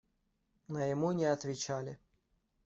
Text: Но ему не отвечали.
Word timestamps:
Но 0.67 0.79
ему 0.83 1.11
не 1.11 1.25
отвечали. 1.25 1.99